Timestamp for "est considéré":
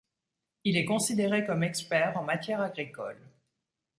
0.77-1.45